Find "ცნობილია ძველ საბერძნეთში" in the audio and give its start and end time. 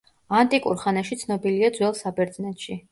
1.25-2.79